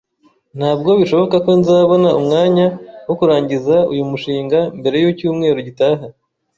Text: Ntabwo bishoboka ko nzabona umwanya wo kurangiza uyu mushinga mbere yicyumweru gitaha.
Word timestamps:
Ntabwo 0.57 0.89
bishoboka 0.99 1.35
ko 1.45 1.51
nzabona 1.59 2.09
umwanya 2.19 2.65
wo 3.07 3.13
kurangiza 3.19 3.75
uyu 3.91 4.03
mushinga 4.11 4.59
mbere 4.79 4.95
yicyumweru 5.03 5.59
gitaha. 5.67 6.03